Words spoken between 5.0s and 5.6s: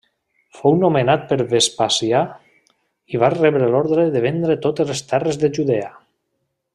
terres de